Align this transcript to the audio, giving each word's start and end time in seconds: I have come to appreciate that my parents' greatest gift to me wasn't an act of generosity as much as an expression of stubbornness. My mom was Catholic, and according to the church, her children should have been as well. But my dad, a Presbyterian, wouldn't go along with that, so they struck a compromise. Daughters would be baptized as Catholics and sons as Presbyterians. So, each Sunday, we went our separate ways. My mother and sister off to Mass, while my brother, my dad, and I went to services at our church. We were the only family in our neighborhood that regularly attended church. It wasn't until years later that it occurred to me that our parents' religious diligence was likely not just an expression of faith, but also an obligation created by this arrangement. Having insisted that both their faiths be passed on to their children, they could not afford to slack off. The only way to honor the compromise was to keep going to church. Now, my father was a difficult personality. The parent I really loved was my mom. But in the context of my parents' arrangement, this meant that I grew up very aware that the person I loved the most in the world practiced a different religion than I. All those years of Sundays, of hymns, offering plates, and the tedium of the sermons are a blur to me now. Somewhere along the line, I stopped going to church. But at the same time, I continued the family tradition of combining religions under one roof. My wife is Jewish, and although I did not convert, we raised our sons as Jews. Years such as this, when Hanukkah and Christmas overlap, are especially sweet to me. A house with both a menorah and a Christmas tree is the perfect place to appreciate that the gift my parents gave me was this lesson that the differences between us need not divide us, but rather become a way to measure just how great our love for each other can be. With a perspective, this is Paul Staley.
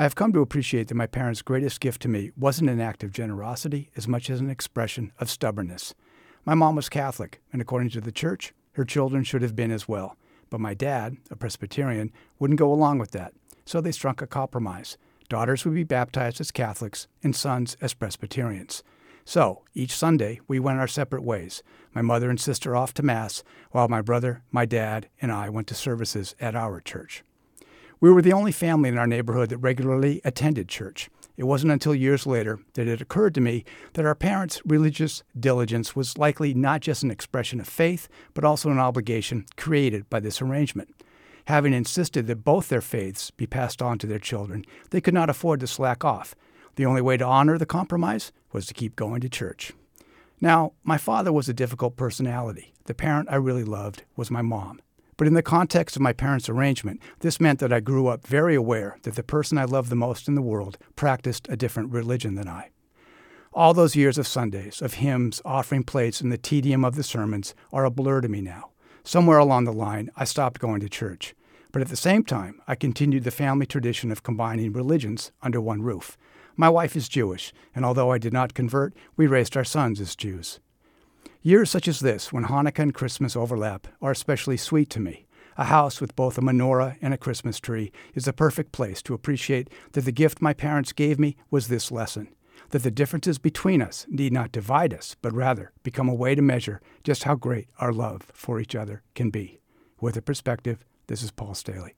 I 0.00 0.04
have 0.04 0.14
come 0.14 0.32
to 0.34 0.40
appreciate 0.40 0.86
that 0.88 0.94
my 0.94 1.08
parents' 1.08 1.42
greatest 1.42 1.80
gift 1.80 2.02
to 2.02 2.08
me 2.08 2.30
wasn't 2.36 2.70
an 2.70 2.80
act 2.80 3.02
of 3.02 3.10
generosity 3.10 3.90
as 3.96 4.06
much 4.06 4.30
as 4.30 4.38
an 4.38 4.48
expression 4.48 5.10
of 5.18 5.28
stubbornness. 5.28 5.92
My 6.44 6.54
mom 6.54 6.76
was 6.76 6.88
Catholic, 6.88 7.42
and 7.52 7.60
according 7.60 7.90
to 7.90 8.00
the 8.00 8.12
church, 8.12 8.54
her 8.74 8.84
children 8.84 9.24
should 9.24 9.42
have 9.42 9.56
been 9.56 9.72
as 9.72 9.88
well. 9.88 10.16
But 10.50 10.60
my 10.60 10.72
dad, 10.72 11.16
a 11.32 11.36
Presbyterian, 11.36 12.12
wouldn't 12.38 12.60
go 12.60 12.72
along 12.72 12.98
with 12.98 13.10
that, 13.10 13.34
so 13.64 13.80
they 13.80 13.90
struck 13.90 14.22
a 14.22 14.28
compromise. 14.28 14.96
Daughters 15.28 15.64
would 15.64 15.74
be 15.74 15.82
baptized 15.82 16.40
as 16.40 16.52
Catholics 16.52 17.08
and 17.24 17.34
sons 17.34 17.76
as 17.80 17.92
Presbyterians. 17.92 18.84
So, 19.24 19.64
each 19.74 19.90
Sunday, 19.96 20.38
we 20.46 20.60
went 20.60 20.78
our 20.78 20.86
separate 20.86 21.24
ways. 21.24 21.64
My 21.92 22.02
mother 22.02 22.30
and 22.30 22.38
sister 22.38 22.76
off 22.76 22.94
to 22.94 23.02
Mass, 23.02 23.42
while 23.72 23.88
my 23.88 24.00
brother, 24.00 24.44
my 24.52 24.64
dad, 24.64 25.08
and 25.20 25.32
I 25.32 25.48
went 25.48 25.66
to 25.66 25.74
services 25.74 26.36
at 26.38 26.54
our 26.54 26.80
church. 26.80 27.24
We 28.00 28.12
were 28.12 28.22
the 28.22 28.32
only 28.32 28.52
family 28.52 28.88
in 28.88 28.98
our 28.98 29.08
neighborhood 29.08 29.48
that 29.48 29.58
regularly 29.58 30.20
attended 30.24 30.68
church. 30.68 31.10
It 31.36 31.44
wasn't 31.44 31.72
until 31.72 31.94
years 31.94 32.26
later 32.26 32.60
that 32.74 32.86
it 32.86 33.00
occurred 33.00 33.34
to 33.34 33.40
me 33.40 33.64
that 33.94 34.04
our 34.04 34.14
parents' 34.14 34.62
religious 34.64 35.24
diligence 35.38 35.96
was 35.96 36.16
likely 36.16 36.54
not 36.54 36.80
just 36.80 37.02
an 37.02 37.10
expression 37.10 37.60
of 37.60 37.66
faith, 37.66 38.08
but 38.34 38.44
also 38.44 38.70
an 38.70 38.78
obligation 38.78 39.46
created 39.56 40.08
by 40.08 40.20
this 40.20 40.40
arrangement. 40.40 40.94
Having 41.46 41.72
insisted 41.72 42.26
that 42.26 42.44
both 42.44 42.68
their 42.68 42.80
faiths 42.80 43.32
be 43.32 43.46
passed 43.46 43.82
on 43.82 43.98
to 43.98 44.06
their 44.06 44.18
children, 44.18 44.64
they 44.90 45.00
could 45.00 45.14
not 45.14 45.30
afford 45.30 45.58
to 45.60 45.66
slack 45.66 46.04
off. 46.04 46.36
The 46.76 46.86
only 46.86 47.02
way 47.02 47.16
to 47.16 47.24
honor 47.24 47.58
the 47.58 47.66
compromise 47.66 48.30
was 48.52 48.66
to 48.66 48.74
keep 48.74 48.94
going 48.94 49.20
to 49.22 49.28
church. 49.28 49.72
Now, 50.40 50.72
my 50.84 50.98
father 50.98 51.32
was 51.32 51.48
a 51.48 51.54
difficult 51.54 51.96
personality. 51.96 52.74
The 52.84 52.94
parent 52.94 53.28
I 53.28 53.36
really 53.36 53.64
loved 53.64 54.04
was 54.14 54.30
my 54.30 54.42
mom. 54.42 54.80
But 55.18 55.26
in 55.26 55.34
the 55.34 55.42
context 55.42 55.96
of 55.96 56.02
my 56.02 56.14
parents' 56.14 56.48
arrangement, 56.48 57.02
this 57.18 57.40
meant 57.40 57.58
that 57.58 57.72
I 57.72 57.80
grew 57.80 58.06
up 58.06 58.26
very 58.26 58.54
aware 58.54 58.96
that 59.02 59.16
the 59.16 59.22
person 59.22 59.58
I 59.58 59.64
loved 59.64 59.90
the 59.90 59.96
most 59.96 60.28
in 60.28 60.36
the 60.36 60.40
world 60.40 60.78
practiced 60.96 61.48
a 61.50 61.56
different 61.56 61.92
religion 61.92 62.36
than 62.36 62.48
I. 62.48 62.70
All 63.52 63.74
those 63.74 63.96
years 63.96 64.16
of 64.16 64.28
Sundays, 64.28 64.80
of 64.80 64.94
hymns, 64.94 65.42
offering 65.44 65.82
plates, 65.82 66.20
and 66.20 66.30
the 66.30 66.38
tedium 66.38 66.84
of 66.84 66.94
the 66.94 67.02
sermons 67.02 67.54
are 67.72 67.84
a 67.84 67.90
blur 67.90 68.20
to 68.20 68.28
me 68.28 68.40
now. 68.40 68.70
Somewhere 69.02 69.38
along 69.38 69.64
the 69.64 69.72
line, 69.72 70.08
I 70.16 70.24
stopped 70.24 70.60
going 70.60 70.80
to 70.80 70.88
church. 70.88 71.34
But 71.72 71.82
at 71.82 71.88
the 71.88 71.96
same 71.96 72.22
time, 72.22 72.60
I 72.68 72.76
continued 72.76 73.24
the 73.24 73.32
family 73.32 73.66
tradition 73.66 74.12
of 74.12 74.22
combining 74.22 74.72
religions 74.72 75.32
under 75.42 75.60
one 75.60 75.82
roof. 75.82 76.16
My 76.56 76.68
wife 76.68 76.94
is 76.94 77.08
Jewish, 77.08 77.52
and 77.74 77.84
although 77.84 78.12
I 78.12 78.18
did 78.18 78.32
not 78.32 78.54
convert, 78.54 78.94
we 79.16 79.26
raised 79.26 79.56
our 79.56 79.64
sons 79.64 80.00
as 80.00 80.14
Jews. 80.14 80.60
Years 81.42 81.70
such 81.70 81.86
as 81.86 82.00
this, 82.00 82.32
when 82.32 82.46
Hanukkah 82.46 82.80
and 82.80 82.94
Christmas 82.94 83.36
overlap, 83.36 83.86
are 84.02 84.10
especially 84.10 84.56
sweet 84.56 84.90
to 84.90 85.00
me. 85.00 85.26
A 85.56 85.64
house 85.64 86.00
with 86.00 86.16
both 86.16 86.36
a 86.36 86.40
menorah 86.40 86.96
and 87.00 87.14
a 87.14 87.18
Christmas 87.18 87.60
tree 87.60 87.92
is 88.14 88.24
the 88.24 88.32
perfect 88.32 88.72
place 88.72 89.02
to 89.02 89.14
appreciate 89.14 89.70
that 89.92 90.04
the 90.04 90.12
gift 90.12 90.42
my 90.42 90.52
parents 90.52 90.92
gave 90.92 91.18
me 91.18 91.36
was 91.50 91.68
this 91.68 91.90
lesson 91.90 92.28
that 92.70 92.82
the 92.82 92.90
differences 92.90 93.38
between 93.38 93.80
us 93.80 94.06
need 94.08 94.32
not 94.32 94.52
divide 94.52 94.92
us, 94.92 95.16
but 95.22 95.32
rather 95.32 95.72
become 95.82 96.08
a 96.08 96.14
way 96.14 96.34
to 96.34 96.42
measure 96.42 96.80
just 97.02 97.24
how 97.24 97.34
great 97.34 97.68
our 97.78 97.92
love 97.92 98.26
for 98.32 98.60
each 98.60 98.74
other 98.74 99.02
can 99.14 99.30
be. 99.30 99.60
With 100.00 100.16
a 100.16 100.22
perspective, 100.22 100.84
this 101.06 101.22
is 101.22 101.30
Paul 101.30 101.54
Staley. 101.54 101.97